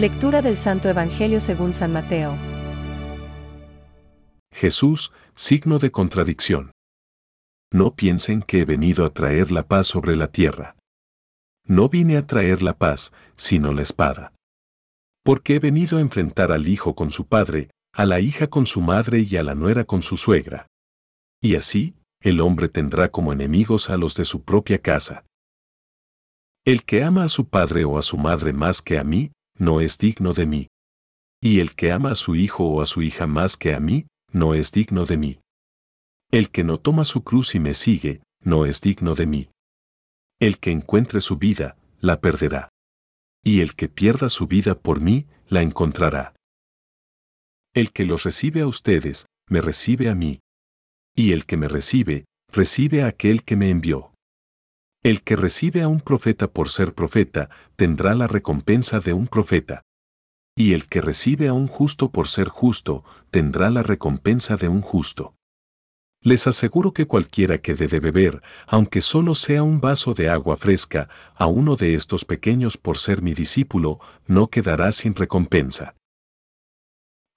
[0.00, 2.34] Lectura del Santo Evangelio según San Mateo.
[4.50, 6.70] Jesús, signo de contradicción.
[7.70, 10.74] No piensen que he venido a traer la paz sobre la tierra.
[11.66, 14.32] No vine a traer la paz, sino la espada.
[15.22, 18.80] Porque he venido a enfrentar al hijo con su padre, a la hija con su
[18.80, 20.66] madre y a la nuera con su suegra.
[21.42, 25.26] Y así, el hombre tendrá como enemigos a los de su propia casa.
[26.64, 29.80] El que ama a su padre o a su madre más que a mí, no
[29.80, 30.68] es digno de mí.
[31.40, 34.06] Y el que ama a su hijo o a su hija más que a mí,
[34.32, 35.40] no es digno de mí.
[36.30, 39.50] El que no toma su cruz y me sigue, no es digno de mí.
[40.40, 42.70] El que encuentre su vida, la perderá.
[43.44, 46.34] Y el que pierda su vida por mí, la encontrará.
[47.74, 50.40] El que los recibe a ustedes, me recibe a mí.
[51.14, 54.14] Y el que me recibe, recibe a aquel que me envió.
[55.02, 59.80] El que recibe a un profeta por ser profeta, tendrá la recompensa de un profeta.
[60.54, 64.82] Y el que recibe a un justo por ser justo, tendrá la recompensa de un
[64.82, 65.34] justo.
[66.22, 70.58] Les aseguro que cualquiera que dé de beber, aunque solo sea un vaso de agua
[70.58, 75.96] fresca, a uno de estos pequeños por ser mi discípulo, no quedará sin recompensa.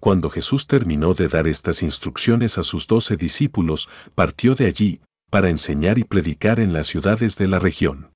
[0.00, 5.00] Cuando Jesús terminó de dar estas instrucciones a sus doce discípulos, partió de allí,
[5.32, 8.12] para enseñar y predicar en las ciudades de la región.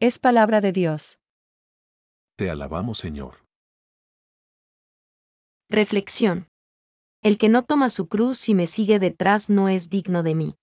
[0.00, 1.20] Es palabra de Dios.
[2.36, 3.44] Te alabamos, Señor.
[5.70, 6.48] Reflexión.
[7.22, 10.54] El que no toma su cruz y me sigue detrás no es digno de mí.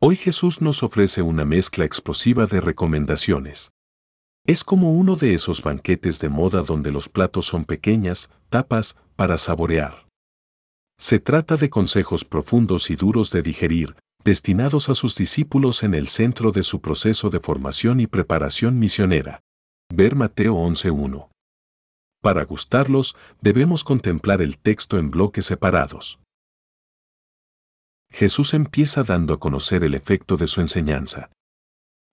[0.00, 3.72] Hoy Jesús nos ofrece una mezcla explosiva de recomendaciones.
[4.46, 9.38] Es como uno de esos banquetes de moda donde los platos son pequeñas, tapas, para
[9.38, 10.01] saborear.
[11.02, 16.06] Se trata de consejos profundos y duros de digerir, destinados a sus discípulos en el
[16.06, 19.40] centro de su proceso de formación y preparación misionera.
[19.92, 21.28] Ver Mateo 11.1.
[22.22, 26.20] Para gustarlos, debemos contemplar el texto en bloques separados.
[28.12, 31.32] Jesús empieza dando a conocer el efecto de su enseñanza.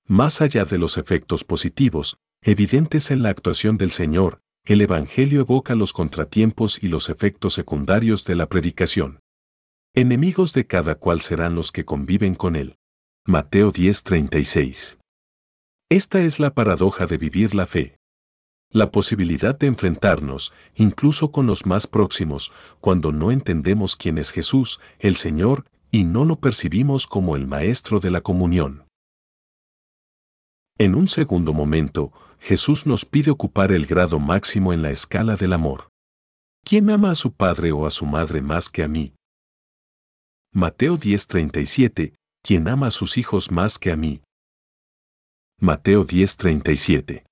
[0.07, 5.73] Más allá de los efectos positivos, evidentes en la actuación del Señor, el Evangelio evoca
[5.73, 9.19] los contratiempos y los efectos secundarios de la predicación.
[9.95, 12.75] Enemigos de cada cual serán los que conviven con él.
[13.25, 14.99] Mateo 10:36.
[15.89, 17.97] Esta es la paradoja de vivir la fe.
[18.69, 24.79] La posibilidad de enfrentarnos, incluso con los más próximos, cuando no entendemos quién es Jesús,
[24.99, 28.85] el Señor, y no lo percibimos como el Maestro de la comunión.
[30.77, 35.53] En un segundo momento, Jesús nos pide ocupar el grado máximo en la escala del
[35.53, 35.89] amor.
[36.63, 39.13] ¿Quién ama a su padre o a su madre más que a mí?
[40.53, 44.21] Mateo 10:37, ¿quién ama a sus hijos más que a mí?
[45.59, 47.23] Mateo 10:37.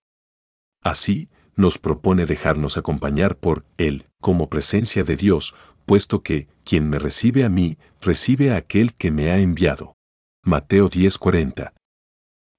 [0.84, 7.00] Así, nos propone dejarnos acompañar por Él, como presencia de Dios, puesto que, quien me
[7.00, 9.96] recibe a mí, recibe a aquel que me ha enviado.
[10.44, 11.73] Mateo 10:40.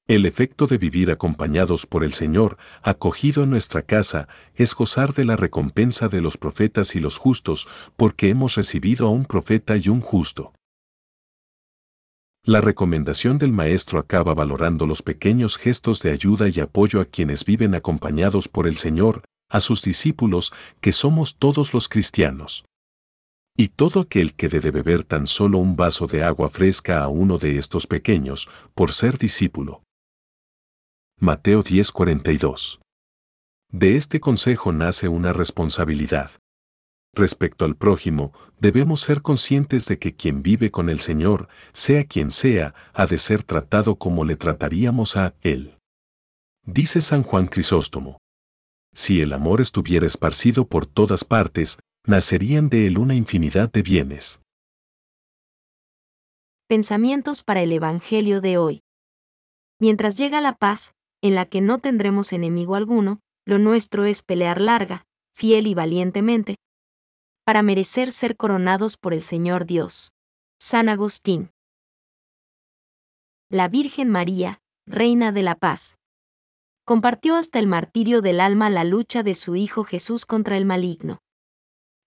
[0.08, 5.26] El efecto de vivir acompañados por el Señor, acogido en nuestra casa, es gozar de
[5.26, 9.90] la recompensa de los profetas y los justos, porque hemos recibido a un profeta y
[9.90, 10.54] un justo.
[12.42, 17.44] La recomendación del Maestro acaba valorando los pequeños gestos de ayuda y apoyo a quienes
[17.44, 22.64] viven acompañados por el Señor, a sus discípulos, que somos todos los cristianos.
[23.58, 27.36] Y todo aquel que debe beber tan solo un vaso de agua fresca a uno
[27.36, 29.82] de estos pequeños, por ser discípulo.
[31.20, 32.78] Mateo 10:42.
[33.72, 36.30] De este consejo nace una responsabilidad.
[37.12, 42.30] Respecto al prójimo, debemos ser conscientes de que quien vive con el Señor, sea quien
[42.30, 45.76] sea, ha de ser tratado como le trataríamos a Él.
[46.64, 48.18] Dice San Juan Crisóstomo.
[48.94, 54.40] Si el amor estuviera esparcido por todas partes, nacerían de él una infinidad de bienes.
[56.68, 58.82] Pensamientos para el Evangelio de hoy.
[59.80, 60.92] Mientras llega la paz,
[61.22, 66.56] en la que no tendremos enemigo alguno, lo nuestro es pelear larga, fiel y valientemente,
[67.44, 70.12] para merecer ser coronados por el Señor Dios.
[70.60, 71.50] San Agustín.
[73.48, 75.98] La Virgen María, Reina de la Paz.
[76.84, 81.20] Compartió hasta el martirio del alma la lucha de su Hijo Jesús contra el maligno.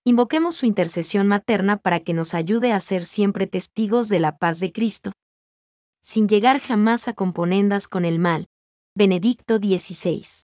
[0.04, 4.60] Invoquemos su intercesión materna para que nos ayude a ser siempre testigos de la paz
[4.60, 5.14] de Cristo,
[6.02, 8.48] sin llegar jamás a componendas con el mal,
[8.94, 10.44] Benedicto XVI.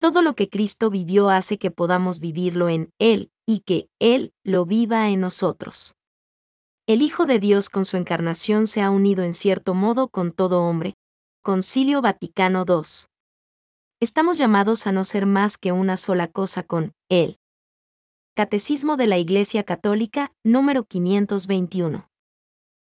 [0.00, 4.66] Todo lo que Cristo vivió hace que podamos vivirlo en Él y que Él lo
[4.66, 5.94] viva en nosotros.
[6.88, 10.64] El Hijo de Dios con su encarnación se ha unido en cierto modo con todo
[10.64, 10.94] hombre.
[11.44, 13.06] Concilio Vaticano II.
[14.00, 17.38] Estamos llamados a no ser más que una sola cosa con Él.
[18.34, 22.09] Catecismo de la Iglesia Católica, número 521.